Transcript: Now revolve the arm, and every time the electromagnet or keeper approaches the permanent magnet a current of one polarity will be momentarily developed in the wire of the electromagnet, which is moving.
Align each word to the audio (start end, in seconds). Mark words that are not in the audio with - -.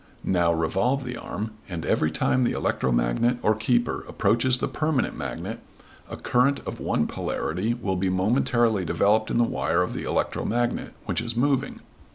Now 0.25 0.51
revolve 0.51 1.05
the 1.05 1.15
arm, 1.15 1.51
and 1.69 1.85
every 1.85 2.09
time 2.09 2.43
the 2.43 2.53
electromagnet 2.53 3.37
or 3.43 3.53
keeper 3.53 4.03
approaches 4.07 4.57
the 4.57 4.67
permanent 4.67 5.15
magnet 5.15 5.59
a 6.09 6.17
current 6.17 6.59
of 6.65 6.79
one 6.79 7.05
polarity 7.05 7.75
will 7.75 7.95
be 7.97 8.09
momentarily 8.09 8.83
developed 8.83 9.29
in 9.29 9.37
the 9.37 9.43
wire 9.43 9.83
of 9.83 9.93
the 9.93 10.05
electromagnet, 10.05 10.95
which 11.05 11.21
is 11.21 11.35
moving. 11.35 11.81